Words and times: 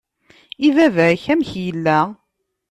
I 0.67 0.69
baba-k, 0.75 1.23
amek 1.33 1.51
yella? 1.65 1.99